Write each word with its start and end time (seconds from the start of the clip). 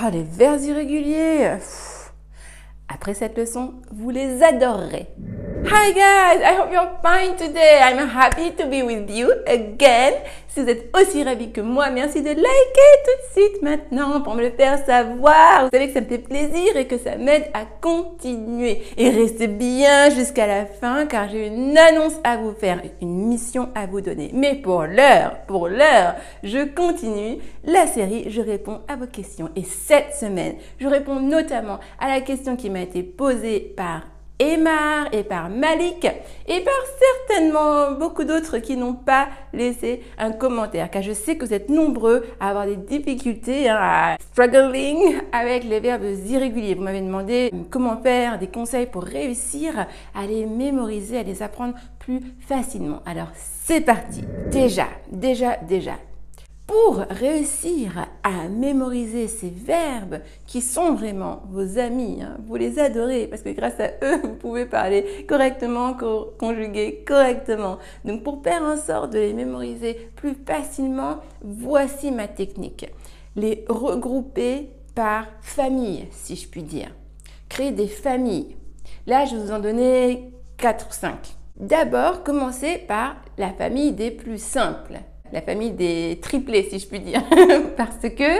Oh, 0.00 0.10
les 0.12 0.22
verbes 0.22 0.62
irréguliers. 0.62 1.56
Après 2.88 3.14
cette 3.14 3.36
leçon, 3.36 3.74
vous 3.90 4.10
les 4.10 4.44
adorerez. 4.44 5.08
Hi 5.66 5.92
guys, 5.92 6.40
I 6.40 6.54
hope 6.54 6.70
you're 6.70 6.98
fine 7.02 7.36
today. 7.36 7.80
I'm 7.82 8.06
happy 8.08 8.52
to 8.52 8.66
be 8.66 8.82
with 8.82 9.10
you 9.10 9.32
again. 9.46 10.14
Si 10.46 10.62
vous 10.62 10.68
êtes 10.68 10.94
aussi 10.96 11.24
ravis 11.24 11.50
que 11.50 11.60
moi, 11.60 11.90
merci 11.90 12.22
de 12.22 12.28
liker 12.28 12.92
tout 13.04 13.40
de 13.40 13.40
suite 13.40 13.62
maintenant 13.62 14.20
pour 14.20 14.34
me 14.36 14.42
le 14.42 14.50
faire 14.50 14.78
savoir. 14.86 15.64
Vous 15.64 15.70
savez 15.72 15.88
que 15.88 15.94
ça 15.94 16.00
me 16.00 16.06
fait 16.06 16.18
plaisir 16.18 16.76
et 16.76 16.86
que 16.86 16.96
ça 16.96 17.16
m'aide 17.16 17.50
à 17.54 17.64
continuer. 17.80 18.82
Et 18.96 19.10
restez 19.10 19.48
bien 19.48 20.10
jusqu'à 20.10 20.46
la 20.46 20.64
fin 20.64 21.06
car 21.06 21.28
j'ai 21.28 21.48
une 21.48 21.76
annonce 21.76 22.16
à 22.22 22.36
vous 22.36 22.52
faire, 22.52 22.80
une 23.02 23.26
mission 23.26 23.68
à 23.74 23.86
vous 23.86 24.00
donner. 24.00 24.30
Mais 24.34 24.54
pour 24.54 24.82
l'heure, 24.82 25.40
pour 25.48 25.68
l'heure, 25.68 26.14
je 26.44 26.64
continue 26.64 27.38
la 27.64 27.86
série 27.86 28.30
Je 28.30 28.40
réponds 28.40 28.80
à 28.86 28.94
vos 28.94 29.06
questions. 29.06 29.50
Et 29.56 29.64
cette 29.64 30.14
semaine, 30.14 30.54
je 30.78 30.86
réponds 30.86 31.20
notamment 31.20 31.80
à 31.98 32.08
la 32.08 32.20
question 32.20 32.54
qui 32.54 32.70
m'a 32.70 32.80
été 32.80 33.02
posée 33.02 33.58
par 33.76 34.02
Et 34.40 35.24
par 35.24 35.48
Malik 35.50 36.04
et 36.46 36.60
par 36.60 36.74
certainement 37.26 37.92
beaucoup 37.92 38.24
d'autres 38.24 38.58
qui 38.58 38.76
n'ont 38.76 38.94
pas 38.94 39.28
laissé 39.52 40.02
un 40.16 40.32
commentaire 40.32 40.90
car 40.90 41.02
je 41.02 41.12
sais 41.12 41.36
que 41.36 41.44
vous 41.44 41.54
êtes 41.54 41.68
nombreux 41.68 42.24
à 42.38 42.50
avoir 42.50 42.66
des 42.66 42.76
difficultés, 42.76 43.68
hein, 43.68 43.78
à 43.80 44.16
struggling 44.18 45.16
avec 45.32 45.64
les 45.64 45.80
verbes 45.80 46.04
irréguliers. 46.26 46.74
Vous 46.74 46.82
m'avez 46.82 47.00
demandé 47.00 47.50
comment 47.70 48.00
faire, 48.00 48.38
des 48.38 48.46
conseils 48.46 48.86
pour 48.86 49.02
réussir 49.02 49.86
à 50.14 50.26
les 50.26 50.46
mémoriser, 50.46 51.18
à 51.18 51.22
les 51.22 51.42
apprendre 51.42 51.74
plus 51.98 52.20
facilement. 52.40 53.00
Alors 53.06 53.28
c'est 53.34 53.80
parti. 53.80 54.22
Déjà, 54.50 54.86
déjà, 55.10 55.56
déjà, 55.68 55.94
pour 56.68 56.96
réussir 57.08 58.06
à 58.22 58.46
mémoriser 58.46 59.26
ces 59.26 59.48
verbes 59.48 60.20
qui 60.46 60.60
sont 60.60 60.92
vraiment 60.92 61.42
vos 61.48 61.78
amis, 61.78 62.18
hein, 62.22 62.36
vous 62.46 62.56
les 62.56 62.78
adorez 62.78 63.26
parce 63.26 63.40
que 63.40 63.48
grâce 63.48 63.80
à 63.80 63.88
eux, 64.04 64.20
vous 64.22 64.34
pouvez 64.34 64.66
parler 64.66 65.24
correctement, 65.26 65.96
conjuguer 66.38 67.02
correctement. 67.06 67.78
Donc 68.04 68.22
pour 68.22 68.42
faire 68.42 68.62
en 68.62 68.76
sorte 68.76 69.14
de 69.14 69.18
les 69.18 69.32
mémoriser 69.32 70.10
plus 70.14 70.36
facilement, 70.46 71.20
voici 71.42 72.12
ma 72.12 72.28
technique. 72.28 72.92
Les 73.34 73.64
regrouper 73.70 74.68
par 74.94 75.24
famille, 75.40 76.06
si 76.10 76.36
je 76.36 76.46
puis 76.46 76.62
dire. 76.62 76.94
Créer 77.48 77.72
des 77.72 77.88
familles. 77.88 78.56
Là, 79.06 79.24
je 79.24 79.36
vous 79.36 79.52
en 79.52 79.58
donner 79.58 80.34
4 80.58 80.86
ou 80.86 80.92
5. 80.92 81.14
D'abord, 81.56 82.22
commencez 82.22 82.76
par 82.76 83.16
la 83.38 83.54
famille 83.54 83.92
des 83.92 84.10
plus 84.10 84.42
simples 84.42 84.98
la 85.32 85.42
famille 85.42 85.72
des 85.72 86.18
triplés, 86.22 86.68
si 86.70 86.78
je 86.78 86.86
puis 86.86 87.00
dire. 87.00 87.22
Parce 87.76 88.00
que, 88.00 88.38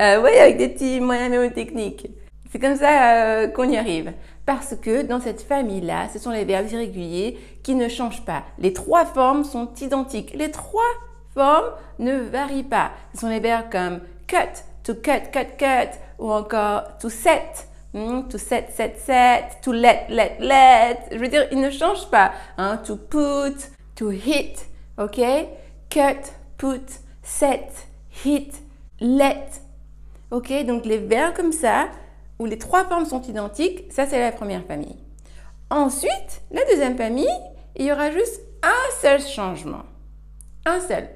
euh, 0.00 0.22
oui, 0.22 0.38
avec 0.38 0.56
des 0.56 0.68
petits 0.68 1.00
moyens 1.00 1.30
mémotechniques. 1.30 2.08
C'est 2.50 2.58
comme 2.58 2.76
ça 2.76 3.14
euh, 3.14 3.48
qu'on 3.48 3.68
y 3.68 3.76
arrive. 3.76 4.12
Parce 4.46 4.74
que 4.74 5.02
dans 5.02 5.20
cette 5.20 5.42
famille-là, 5.42 6.08
ce 6.12 6.18
sont 6.18 6.30
les 6.30 6.44
verbes 6.44 6.70
irréguliers 6.70 7.38
qui 7.62 7.74
ne 7.74 7.88
changent 7.88 8.24
pas. 8.24 8.44
Les 8.58 8.72
trois 8.72 9.04
formes 9.04 9.44
sont 9.44 9.68
identiques. 9.80 10.32
Les 10.34 10.50
trois 10.50 10.82
formes 11.34 11.70
ne 11.98 12.14
varient 12.14 12.62
pas. 12.62 12.92
Ce 13.12 13.20
sont 13.20 13.28
les 13.28 13.40
verbes 13.40 13.66
comme 13.70 14.00
cut, 14.26 14.62
to 14.84 14.94
cut, 14.94 15.30
cut, 15.32 15.56
cut, 15.58 15.98
ou 16.18 16.32
encore 16.32 16.96
to 16.98 17.10
set, 17.10 17.68
hmm, 17.92 18.28
to 18.28 18.38
set, 18.38 18.72
set, 18.72 18.98
set, 18.98 19.58
to 19.62 19.72
let, 19.72 20.06
let, 20.08 20.36
let. 20.40 20.98
Je 21.12 21.18
veux 21.18 21.28
dire, 21.28 21.46
ils 21.52 21.60
ne 21.60 21.70
changent 21.70 22.10
pas. 22.10 22.32
Hein, 22.56 22.78
to 22.78 22.96
put, 22.96 23.70
to 23.94 24.10
hit, 24.10 24.66
ok? 24.96 25.20
Cut, 25.90 26.32
put, 26.56 27.00
set, 27.22 27.88
hit, 28.24 28.62
let. 29.00 29.48
Ok, 30.30 30.52
donc 30.66 30.84
les 30.84 30.98
verbes 30.98 31.34
comme 31.34 31.52
ça, 31.52 31.88
où 32.38 32.46
les 32.46 32.58
trois 32.58 32.84
formes 32.84 33.06
sont 33.06 33.22
identiques, 33.22 33.90
ça 33.90 34.06
c'est 34.06 34.20
la 34.20 34.32
première 34.32 34.64
famille. 34.64 34.96
Ensuite, 35.70 36.42
la 36.50 36.64
deuxième 36.64 36.96
famille, 36.96 37.26
il 37.76 37.86
y 37.86 37.92
aura 37.92 38.10
juste 38.10 38.40
un 38.62 39.00
seul 39.00 39.20
changement. 39.20 39.82
Un 40.66 40.80
seul. 40.80 41.08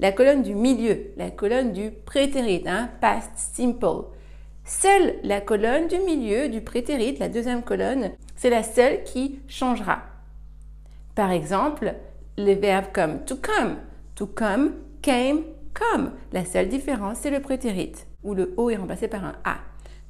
La 0.00 0.12
colonne 0.12 0.42
du 0.42 0.54
milieu, 0.54 1.12
la 1.16 1.30
colonne 1.30 1.72
du 1.72 1.90
prétérit, 1.90 2.62
hein, 2.66 2.90
past 3.00 3.30
simple. 3.36 4.06
Seule 4.64 5.16
la 5.24 5.40
colonne 5.40 5.88
du 5.88 5.98
milieu 5.98 6.48
du 6.48 6.60
prétérit, 6.60 7.16
la 7.16 7.28
deuxième 7.28 7.62
colonne, 7.62 8.10
c'est 8.36 8.50
la 8.50 8.62
seule 8.62 9.02
qui 9.04 9.40
changera. 9.48 10.02
Par 11.14 11.32
exemple, 11.32 11.94
les 12.36 12.54
verbes 12.54 12.92
comme 12.92 13.24
to 13.24 13.36
come, 13.36 13.76
To 14.18 14.26
come, 14.26 14.72
came, 15.00 15.44
come. 15.72 16.10
La 16.32 16.44
seule 16.44 16.68
différence, 16.68 17.18
c'est 17.18 17.30
le 17.30 17.38
prétérit, 17.38 17.92
où 18.24 18.34
le 18.34 18.52
O 18.56 18.68
est 18.68 18.74
remplacé 18.74 19.06
par 19.06 19.24
un 19.24 19.34
A. 19.44 19.58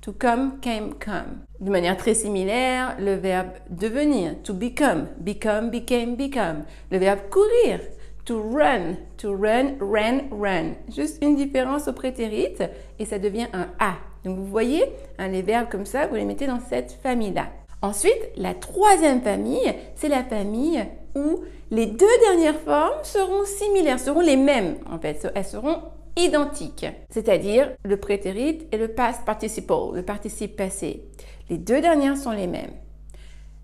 To 0.01 0.15
come, 0.15 0.61
came, 0.63 0.95
come. 0.95 1.45
De 1.61 1.71
manière 1.71 1.99
très 1.99 2.15
similaire, 2.15 2.97
le 2.99 3.17
verbe 3.17 3.51
devenir, 3.69 4.43
to 4.43 4.55
become, 4.55 5.09
become, 5.21 5.69
became, 5.69 6.17
become. 6.17 6.65
Le 6.91 6.97
verbe 6.97 7.29
courir, 7.29 7.81
to 8.25 8.41
run, 8.41 8.97
to 9.19 9.37
run, 9.37 9.77
ran, 9.79 10.23
run. 10.31 10.77
Juste 10.89 11.23
une 11.23 11.37
différence 11.37 11.87
au 11.87 11.93
prétérit 11.93 12.57
et 12.99 13.05
ça 13.05 13.19
devient 13.19 13.49
un 13.53 13.67
A. 13.79 13.97
Donc 14.25 14.39
vous 14.39 14.47
voyez, 14.47 14.85
hein, 15.19 15.29
les 15.29 15.43
verbes 15.43 15.69
comme 15.69 15.85
ça, 15.85 16.07
vous 16.07 16.15
les 16.15 16.25
mettez 16.25 16.47
dans 16.47 16.61
cette 16.61 16.93
famille-là. 17.03 17.49
Ensuite, 17.81 18.31
la 18.37 18.55
troisième 18.55 19.23
famille, 19.23 19.73
c'est 19.95 20.09
la 20.09 20.25
famille 20.25 20.85
où 21.15 21.45
les 21.71 21.87
deux 21.87 22.07
dernières 22.27 22.59
formes 22.59 23.05
seront 23.05 23.45
similaires, 23.45 24.01
seront 24.01 24.21
les 24.21 24.37
mêmes 24.37 24.79
en 24.91 24.99
fait, 24.99 25.29
elles 25.35 25.45
seront 25.45 25.83
identiques, 26.17 26.87
c'est-à-dire 27.11 27.71
le 27.85 27.97
prétérit 27.97 28.67
et 28.73 28.77
le 28.77 28.89
past 28.89 29.25
participle, 29.25 29.95
le 29.95 30.03
participe 30.03 30.57
passé. 30.57 31.05
Les 31.51 31.59
deux 31.59 31.81
dernières 31.81 32.17
sont 32.17 32.33
les 32.33 32.49
mêmes. 32.49 32.73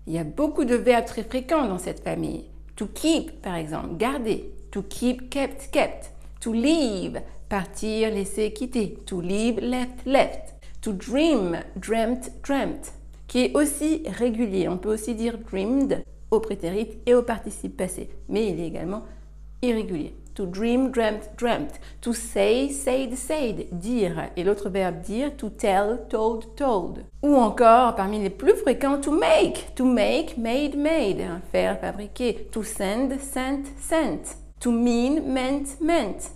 Il 0.07 0.13
y 0.13 0.19
a 0.19 0.23
beaucoup 0.23 0.63
de 0.63 0.75
verbes 0.75 1.05
très 1.05 1.23
fréquents 1.23 1.67
dans 1.67 1.79
cette 1.79 2.03
famille. 2.03 2.45
To 2.77 2.87
keep, 2.87 3.41
par 3.41 3.55
exemple, 3.55 3.97
garder. 3.97 4.51
To 4.71 4.81
keep, 4.81 5.29
kept, 5.29 5.71
kept. 5.71 6.11
To 6.41 6.53
leave, 6.53 7.21
partir, 7.49 8.11
laisser, 8.11 8.53
quitter. 8.53 8.97
To 9.07 9.19
leave, 9.19 9.59
left, 9.59 10.05
left. 10.05 10.55
To 10.81 10.93
dream, 10.93 11.57
dreamt, 11.75 12.31
dreamt 12.43 12.93
qui 13.27 13.45
est 13.45 13.55
aussi 13.55 14.03
régulier. 14.07 14.67
On 14.67 14.77
peut 14.77 14.93
aussi 14.93 15.15
dire 15.15 15.37
dreamed 15.37 16.03
au 16.31 16.39
prétérit 16.39 16.99
et 17.05 17.13
au 17.13 17.21
participe 17.21 17.77
passé, 17.77 18.09
mais 18.29 18.47
il 18.47 18.59
est 18.59 18.67
également 18.67 19.03
irrégulier. 19.61 20.15
To 20.35 20.45
dream, 20.45 20.91
dreamt, 20.91 21.29
dreamt. 21.37 21.79
To 22.01 22.11
say, 22.11 22.69
said, 22.69 23.15
said. 23.15 23.67
Dire. 23.71 24.31
Et 24.35 24.43
l'autre 24.43 24.69
verbe 24.69 24.99
dire, 24.99 25.37
to 25.37 25.49
tell, 25.49 26.01
told, 26.09 26.55
told. 26.57 27.05
Ou 27.23 27.35
encore, 27.35 27.95
parmi 27.95 28.19
les 28.19 28.29
plus 28.29 28.53
fréquents, 28.55 28.99
to 28.99 29.11
make. 29.11 29.73
To 29.75 29.85
make, 29.85 30.37
made, 30.37 30.75
made. 30.75 31.25
Faire, 31.53 31.79
fabriquer. 31.79 32.49
To 32.51 32.63
send, 32.63 33.17
sent, 33.21 33.63
sent. 33.79 34.35
To 34.59 34.71
mean, 34.71 35.21
meant, 35.25 35.79
meant. 35.79 36.31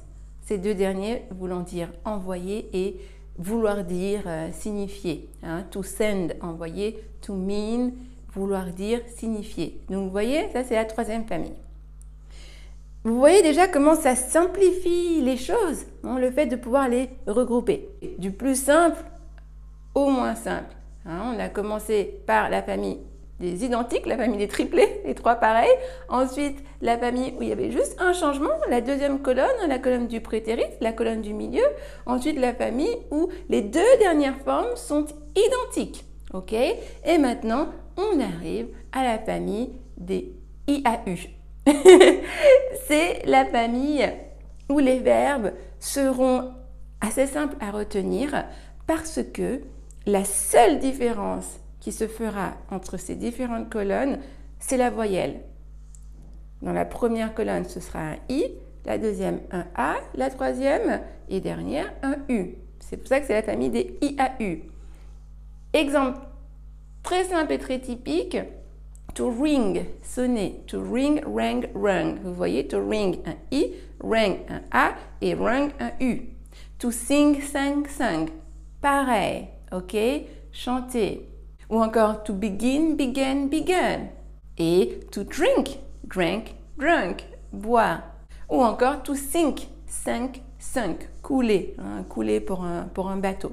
Ces 0.45 0.57
deux 0.57 0.75
derniers 0.75 1.23
voulant 1.31 1.59
dire 1.59 1.89
envoyer 2.06 2.69
et 2.71 2.97
vouloir 3.39 3.83
dire 3.83 4.23
euh, 4.27 4.50
signifier. 4.51 5.29
Hein. 5.41 5.63
To 5.72 5.81
send, 5.81 6.33
envoyer. 6.41 7.03
To 7.22 7.33
mean, 7.33 7.94
vouloir 8.33 8.66
dire 8.66 9.01
signifier. 9.16 9.81
Donc 9.89 10.05
vous 10.05 10.11
voyez, 10.11 10.50
ça 10.53 10.63
c'est 10.63 10.75
la 10.75 10.85
troisième 10.85 11.25
famille. 11.25 11.55
Vous 13.05 13.17
voyez 13.17 13.41
déjà 13.41 13.67
comment 13.67 13.95
ça 13.95 14.16
simplifie 14.16 15.22
les 15.22 15.38
choses, 15.38 15.85
hein, 16.03 16.19
le 16.19 16.31
fait 16.31 16.47
de 16.47 16.57
pouvoir 16.57 16.89
les 16.89 17.09
regrouper. 17.27 17.88
Du 18.17 18.31
plus 18.31 18.61
simple 18.61 19.01
au 19.95 20.09
moins 20.09 20.35
simple. 20.35 20.75
Hein. 21.06 21.33
on 21.33 21.39
a 21.39 21.47
commencé 21.47 22.21
par 22.27 22.50
la 22.50 22.61
famille 22.61 23.00
des 23.39 23.63
identiques, 23.63 24.05
la 24.05 24.17
famille 24.17 24.38
des 24.38 24.47
triplés, 24.47 25.01
les 25.05 25.16
trois 25.16 25.35
pareils. 25.35 25.69
Ensuite, 26.09 26.57
la 26.81 26.97
famille 26.97 27.33
où 27.38 27.41
il 27.41 27.50
y 27.50 27.51
avait 27.51 27.72
juste 27.72 27.95
un 28.00 28.13
changement, 28.13 28.50
la 28.69 28.81
deuxième 28.81 29.22
colonne, 29.22 29.47
la 29.67 29.79
colonne 29.79 30.07
du 30.07 30.22
prétérit, 30.22 30.66
la 30.81 30.91
colonne 30.91 31.22
du 31.22 31.33
milieu. 31.33 31.63
Ensuite, 32.05 32.39
la 32.39 32.53
famille 32.53 32.95
où 33.11 33.29
les 33.50 33.61
deux 33.61 33.97
dernières 34.00 34.39
formes 34.44 34.75
sont 34.75 35.05
identiques. 35.36 36.03
OK? 36.33 36.53
Et 36.53 37.18
maintenant, 37.18 37.69
on 37.97 38.19
arrive 38.19 38.68
à 38.91 39.03
la 39.03 39.18
famille 39.18 39.71
des 39.97 40.33
IAU. 40.68 41.30
C'est 42.88 43.25
la 43.25 43.45
famille 43.45 44.07
où 44.69 44.80
les 44.80 45.00
verbes 45.00 45.51
seront 45.80 46.53
assez 47.01 47.27
simples 47.27 47.56
à 47.59 47.71
retenir 47.71 48.45
parce 48.88 49.19
que 49.33 49.62
la 50.06 50.25
seule 50.25 50.80
différence 50.80 51.59
qui 51.80 51.92
se 51.92 52.08
fera 52.08 52.54
entre 52.72 52.98
ces 52.98 53.16
différentes 53.16 53.70
colonnes, 53.70 54.20
c'est 54.60 54.78
la 54.78 54.90
voyelle. 54.90 55.42
Dans 56.62 56.74
la 56.74 56.86
première 56.86 57.34
colonne, 57.34 57.66
ce 57.66 57.80
sera 57.80 58.00
un 58.00 58.18
I, 58.28 58.46
la 58.86 58.98
deuxième 58.98 59.40
un 59.52 59.66
A, 59.76 59.96
la 60.16 60.30
troisième 60.30 61.02
et 61.30 61.40
dernière 61.40 61.94
un 62.04 62.18
U. 62.28 62.56
C'est 62.80 62.98
pour 62.98 63.08
ça 63.08 63.20
que 63.20 63.28
c'est 63.28 63.34
la 63.34 63.44
famille 63.44 63.70
des 63.70 63.98
IAU. 64.02 64.64
Exemple 65.74 66.20
très 67.04 67.26
simple 67.26 67.54
et 67.54 67.60
très 67.60 67.80
typique, 67.80 68.38
to 69.14 69.30
ring, 69.30 69.86
sonner, 70.04 70.62
to 70.68 70.81
ring, 70.81 71.22
rang, 71.26 71.62
rung. 71.74 72.20
Vous 72.24 72.34
voyez, 72.34 72.68
to 72.68 72.80
ring 72.80 73.20
un 73.26 73.36
I, 73.52 73.74
rang 74.02 74.38
un 74.50 74.62
A 74.72 74.96
et 75.22 75.34
rung 75.34 75.70
un 75.80 75.92
U. 76.02 76.30
To 76.80 76.92
sing, 76.92 77.42
sang, 77.42 77.86
sang. 77.88 78.28
pareil, 78.81 79.50
ok? 79.72 79.96
Chanter. 80.52 81.29
Ou 81.69 81.81
encore 81.81 82.24
to 82.24 82.33
begin, 82.33 82.95
began, 82.95 83.48
began. 83.48 84.10
Et 84.57 85.07
to 85.12 85.24
drink, 85.24 85.80
drank, 86.04 86.56
drunk, 86.77 87.24
boire. 87.54 88.01
Ou 88.50 88.62
encore 88.62 89.04
to 89.04 89.13
sink, 89.13 89.68
sink, 89.86 90.42
sunk, 90.57 91.07
couler, 91.21 91.75
hein, 91.77 92.04
couler 92.10 92.39
pour 92.39 92.63
un, 92.63 92.83
pour 92.94 93.10
un 93.10 93.18
bateau. 93.18 93.51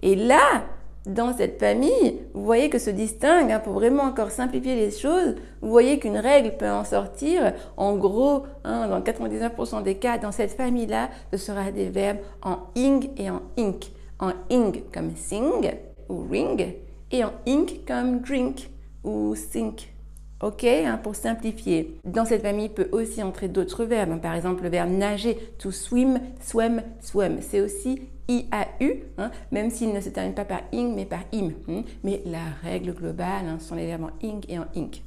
Et 0.00 0.14
là, 0.14 0.64
dans 1.06 1.36
cette 1.36 1.58
famille, 1.58 2.20
vous 2.34 2.44
voyez 2.44 2.70
que 2.70 2.78
se 2.78 2.90
distingue, 2.90 3.50
hein, 3.50 3.58
pour 3.58 3.72
vraiment 3.72 4.04
encore 4.04 4.30
simplifier 4.30 4.76
les 4.76 4.92
choses, 4.92 5.34
vous 5.60 5.70
voyez 5.70 5.98
qu'une 5.98 6.18
règle 6.18 6.56
peut 6.56 6.70
en 6.70 6.84
sortir. 6.84 7.52
En 7.76 7.96
gros, 7.96 8.44
hein, 8.62 8.86
dans 8.86 9.00
99% 9.00 9.82
des 9.82 9.96
cas, 9.96 10.18
dans 10.18 10.32
cette 10.32 10.52
famille-là, 10.52 11.10
ce 11.32 11.36
sera 11.36 11.72
des 11.72 11.88
verbes 11.88 12.20
en 12.42 12.58
ing 12.76 13.10
et 13.16 13.28
en 13.28 13.42
ink. 13.58 13.90
En 14.20 14.32
ing 14.50 14.82
comme 14.92 15.16
sing 15.16 15.72
ou 16.08 16.26
ring 16.30 16.76
et 17.10 17.24
en 17.24 17.32
ink 17.46 17.80
comme 17.86 18.20
drink 18.20 18.70
ou 19.04 19.34
sink. 19.34 19.92
Ok, 20.42 20.64
hein, 20.64 20.98
pour 21.02 21.14
simplifier. 21.14 21.98
Dans 22.04 22.24
cette 22.24 22.42
famille 22.42 22.70
peut 22.70 22.88
aussi 22.92 23.22
entrer 23.22 23.48
d'autres 23.48 23.84
verbes. 23.84 24.20
Par 24.22 24.34
exemple, 24.34 24.62
le 24.62 24.70
verbe 24.70 24.90
nager, 24.90 25.36
to 25.58 25.70
swim, 25.70 26.18
swim, 26.40 26.82
swim. 27.00 27.38
C'est 27.42 27.60
aussi 27.60 28.00
IAU, 28.26 29.02
hein, 29.18 29.30
même 29.50 29.70
s'il 29.70 29.92
ne 29.92 30.00
se 30.00 30.08
termine 30.08 30.32
pas 30.34 30.46
par 30.46 30.60
ing 30.72 30.94
mais 30.94 31.04
par 31.04 31.20
im. 31.34 31.50
Hein. 31.68 31.82
mais 32.04 32.22
la 32.24 32.38
règle 32.62 32.94
globale 32.94 33.46
hein, 33.48 33.58
sont 33.58 33.74
les 33.74 33.86
verbes 33.86 34.04
en 34.04 34.26
ing 34.26 34.42
et 34.48 34.58
en 34.58 34.66
ink. 34.74 35.02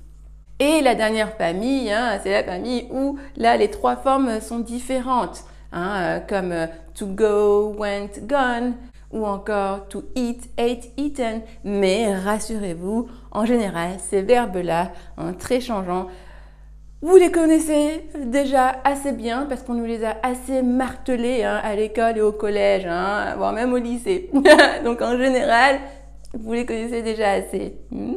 Et 0.59 0.81
la 0.81 0.93
dernière 0.93 1.35
famille, 1.35 1.91
c'est 2.21 2.31
la 2.31 2.43
famille 2.43 2.85
où 2.91 3.17
là 3.35 3.57
les 3.57 3.71
trois 3.71 3.95
formes 3.95 4.39
sont 4.39 4.59
différentes, 4.59 5.45
euh, 5.73 6.19
comme 6.19 6.51
euh, 6.51 6.67
to 6.93 7.07
go, 7.07 7.73
went, 7.75 8.19
gone, 8.27 8.73
ou 9.13 9.25
encore 9.25 9.87
to 9.87 10.03
eat, 10.15 10.49
ate, 10.57 10.91
eaten. 10.97 11.41
Mais 11.63 12.13
rassurez-vous, 12.15 13.07
en 13.31 13.45
général, 13.45 13.91
ces 13.99 14.21
verbes-là, 14.21 14.91
très 15.39 15.61
changeants, 15.61 16.07
vous 17.03 17.17
les 17.17 17.31
connaissez 17.31 18.05
déjà 18.27 18.77
assez 18.85 19.11
bien 19.11 19.45
parce 19.45 19.61
qu'on 19.61 19.73
nous 19.73 19.83
les 19.83 20.05
a 20.05 20.15
assez 20.23 20.61
martelés 20.61 21.43
hein, 21.43 21.59
à 21.61 21.75
l'école 21.75 22.17
et 22.17 22.21
au 22.21 22.31
collège, 22.31 22.85
hein, 22.85 23.35
voire 23.37 23.51
même 23.51 23.73
au 23.73 23.77
lycée. 23.77 24.29
Donc 24.85 25.01
en 25.01 25.17
général, 25.17 25.79
vous 26.33 26.53
les 26.53 26.65
connaissez 26.65 27.01
déjà 27.01 27.31
assez. 27.31 27.75
Hmm? 27.91 28.15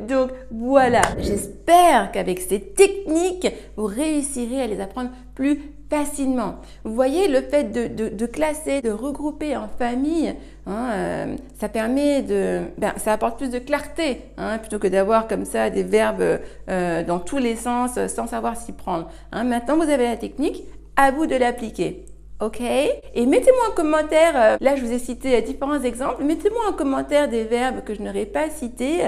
Donc 0.00 0.32
voilà, 0.50 1.00
j'espère 1.18 2.12
qu'avec 2.12 2.40
ces 2.40 2.60
techniques, 2.60 3.50
vous 3.76 3.86
réussirez 3.86 4.60
à 4.60 4.66
les 4.66 4.80
apprendre 4.80 5.10
plus 5.34 5.58
facilement. 5.88 6.56
Vous 6.84 6.94
voyez, 6.94 7.28
le 7.28 7.40
fait 7.42 7.64
de, 7.64 8.26
classer, 8.26 8.80
de 8.82 8.90
regrouper 8.90 9.56
en 9.56 9.68
famille, 9.68 10.34
hein, 10.66 10.90
euh, 10.92 11.36
ça 11.58 11.68
permet 11.68 12.22
de... 12.22 12.62
Ben, 12.78 12.92
ça 12.96 13.12
apporte 13.12 13.38
plus 13.38 13.50
de 13.50 13.58
clarté, 13.58 14.22
hein, 14.36 14.58
plutôt 14.58 14.78
que 14.78 14.88
d'avoir 14.88 15.28
comme 15.28 15.44
ça 15.44 15.70
des 15.70 15.84
verbes 15.84 16.40
euh, 16.68 17.04
dans 17.04 17.18
tous 17.18 17.38
les 17.38 17.56
sens 17.56 17.98
sans 18.08 18.26
savoir 18.26 18.56
s'y 18.56 18.72
prendre. 18.72 19.08
Hein. 19.32 19.44
Maintenant, 19.44 19.76
vous 19.76 19.88
avez 19.88 20.04
la 20.04 20.16
technique, 20.16 20.64
à 20.96 21.10
vous 21.10 21.26
de 21.26 21.36
l'appliquer. 21.36 22.04
OK? 22.40 22.60
Et 22.60 23.26
mettez-moi 23.26 23.70
en 23.70 23.74
commentaire, 23.74 24.32
euh, 24.36 24.56
là 24.60 24.76
je 24.76 24.84
vous 24.84 24.92
ai 24.92 24.98
cité 24.98 25.40
différents 25.40 25.80
exemples, 25.80 26.22
mettez-moi 26.24 26.62
en 26.68 26.72
commentaire 26.72 27.28
des 27.28 27.44
verbes 27.44 27.82
que 27.82 27.94
je 27.94 28.02
n'aurais 28.02 28.26
pas 28.26 28.50
cités 28.50 29.00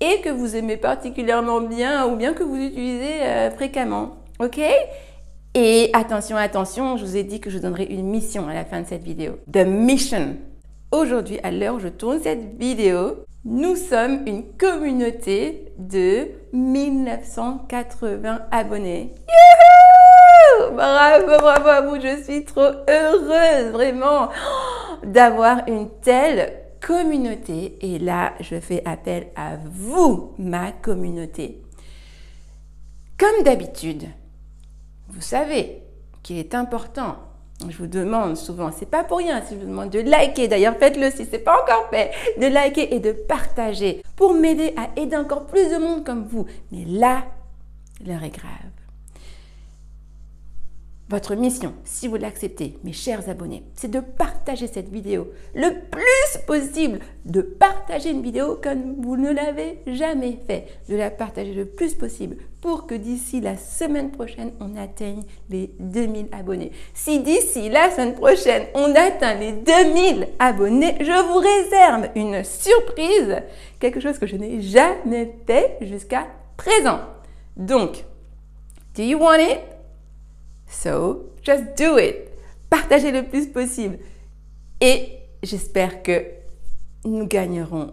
et 0.00 0.20
que 0.20 0.28
vous 0.28 0.54
aimez 0.54 0.76
particulièrement 0.76 1.60
bien 1.60 2.06
ou 2.06 2.14
bien 2.14 2.32
que 2.32 2.44
vous 2.44 2.56
utilisez 2.56 3.50
fréquemment. 3.56 4.16
OK? 4.38 4.60
Et 5.54 5.90
attention, 5.92 6.36
attention, 6.36 6.96
je 6.96 7.04
vous 7.04 7.16
ai 7.16 7.24
dit 7.24 7.40
que 7.40 7.50
je 7.50 7.58
donnerai 7.58 7.84
une 7.84 8.06
mission 8.06 8.46
à 8.48 8.54
la 8.54 8.64
fin 8.64 8.80
de 8.82 8.86
cette 8.86 9.02
vidéo. 9.02 9.38
The 9.52 9.66
mission. 9.66 10.36
Aujourd'hui, 10.92 11.40
à 11.42 11.50
l'heure 11.50 11.76
où 11.76 11.80
je 11.80 11.88
tourne 11.88 12.20
cette 12.22 12.56
vidéo, 12.58 13.24
nous 13.44 13.74
sommes 13.74 14.26
une 14.26 14.44
communauté 14.56 15.72
de 15.78 16.28
1980 16.52 18.42
abonnés. 18.50 19.12
Youhou 19.28 20.74
Bravo, 20.74 21.38
bravo 21.38 21.68
à 21.68 21.80
vous, 21.80 22.00
je 22.00 22.22
suis 22.22 22.44
trop 22.44 22.70
heureuse, 22.88 23.72
vraiment, 23.72 24.28
d'avoir 25.04 25.66
une 25.68 25.88
telle 26.02 26.52
communauté. 26.80 27.78
Et 27.80 27.98
là, 27.98 28.34
je 28.40 28.60
fais 28.60 28.82
appel 28.84 29.28
à 29.36 29.56
vous, 29.64 30.32
ma 30.38 30.70
communauté. 30.72 31.62
Comme 33.18 33.42
d'habitude, 33.42 34.08
vous 35.10 35.20
savez 35.20 35.82
qu'il 36.22 36.38
est 36.38 36.54
important. 36.54 37.16
Je 37.68 37.76
vous 37.76 37.86
demande 37.86 38.36
souvent, 38.36 38.70
c'est 38.72 38.88
pas 38.88 39.04
pour 39.04 39.18
rien 39.18 39.42
si 39.42 39.54
je 39.54 39.60
vous 39.60 39.66
demande 39.66 39.90
de 39.90 40.00
liker, 40.00 40.48
d'ailleurs 40.48 40.76
faites-le 40.78 41.10
si 41.10 41.26
c'est 41.30 41.40
pas 41.40 41.62
encore 41.62 41.90
fait, 41.90 42.10
de 42.40 42.46
liker 42.46 42.94
et 42.94 43.00
de 43.00 43.12
partager 43.12 44.02
pour 44.16 44.32
m'aider 44.32 44.72
à 44.78 44.98
aider 44.98 45.16
encore 45.16 45.44
plus 45.44 45.68
de 45.70 45.76
monde 45.76 46.04
comme 46.04 46.26
vous. 46.26 46.46
Mais 46.72 46.84
là, 46.86 47.24
l'heure 48.06 48.24
est 48.24 48.30
grave. 48.30 48.79
Votre 51.10 51.34
mission, 51.34 51.74
si 51.82 52.06
vous 52.06 52.14
l'acceptez, 52.14 52.78
mes 52.84 52.92
chers 52.92 53.28
abonnés, 53.28 53.64
c'est 53.74 53.90
de 53.90 53.98
partager 53.98 54.68
cette 54.68 54.90
vidéo 54.90 55.26
le 55.56 55.70
plus 55.90 56.40
possible, 56.46 57.00
de 57.24 57.40
partager 57.40 58.10
une 58.10 58.22
vidéo 58.22 58.60
comme 58.62 58.94
vous 59.02 59.16
ne 59.16 59.32
l'avez 59.32 59.80
jamais 59.88 60.38
fait, 60.46 60.68
de 60.88 60.94
la 60.94 61.10
partager 61.10 61.52
le 61.52 61.64
plus 61.64 61.94
possible 61.94 62.36
pour 62.60 62.86
que 62.86 62.94
d'ici 62.94 63.40
la 63.40 63.56
semaine 63.56 64.12
prochaine, 64.12 64.52
on 64.60 64.76
atteigne 64.76 65.24
les 65.48 65.72
2000 65.80 66.28
abonnés. 66.30 66.70
Si 66.94 67.18
d'ici 67.18 67.70
la 67.70 67.90
semaine 67.90 68.14
prochaine, 68.14 68.66
on 68.74 68.94
atteint 68.94 69.34
les 69.34 69.50
2000 69.50 70.28
abonnés, 70.38 70.94
je 71.00 71.26
vous 71.26 71.38
réserve 71.38 72.10
une 72.14 72.44
surprise, 72.44 73.42
quelque 73.80 73.98
chose 73.98 74.20
que 74.20 74.28
je 74.28 74.36
n'ai 74.36 74.60
jamais 74.60 75.34
fait 75.44 75.76
jusqu'à 75.80 76.28
présent. 76.56 77.00
Donc, 77.56 78.04
do 78.94 79.02
you 79.02 79.18
want 79.18 79.40
it? 79.40 79.58
So, 80.70 81.32
just 81.42 81.76
do 81.76 81.98
it. 81.98 82.30
Partagez 82.70 83.10
le 83.10 83.24
plus 83.24 83.46
possible. 83.46 83.98
Et 84.80 85.18
j'espère 85.42 86.02
que 86.02 86.24
nous 87.04 87.26
gagnerons 87.26 87.92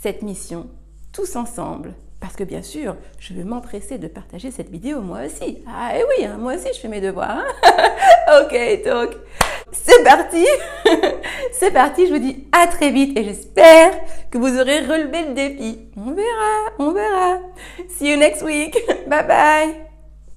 cette 0.00 0.22
mission 0.22 0.66
tous 1.12 1.36
ensemble. 1.36 1.94
Parce 2.20 2.34
que 2.34 2.44
bien 2.44 2.62
sûr, 2.62 2.96
je 3.18 3.34
vais 3.34 3.44
m'empresser 3.44 3.98
de 3.98 4.08
partager 4.08 4.50
cette 4.50 4.70
vidéo 4.70 5.00
moi 5.00 5.20
aussi. 5.26 5.58
Ah 5.66 5.96
et 5.96 6.02
oui, 6.02 6.24
hein, 6.24 6.38
moi 6.38 6.54
aussi 6.54 6.68
je 6.74 6.80
fais 6.80 6.88
mes 6.88 7.00
devoirs. 7.00 7.44
Hein. 7.62 8.42
ok, 8.42 8.84
donc 8.84 9.16
c'est 9.70 10.02
parti. 10.02 10.44
c'est 11.52 11.70
parti, 11.70 12.06
je 12.06 12.12
vous 12.12 12.18
dis 12.18 12.46
à 12.52 12.66
très 12.66 12.90
vite 12.90 13.16
et 13.18 13.24
j'espère 13.24 13.92
que 14.30 14.38
vous 14.38 14.58
aurez 14.58 14.80
relevé 14.80 15.24
le 15.28 15.34
défi. 15.34 15.78
On 15.96 16.12
verra, 16.12 16.72
on 16.78 16.92
verra. 16.92 17.38
See 17.90 18.10
you 18.10 18.16
next 18.16 18.42
week. 18.42 18.76
Bye 19.06 19.26
bye. 19.26 19.85